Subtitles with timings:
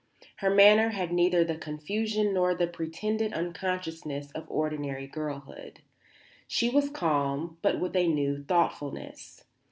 [0.37, 5.81] Her manner had neither the confusion nor the pretended unconsciousness of ordinary girlhood.
[6.47, 9.43] She was calm, but with a new thoughtfulness.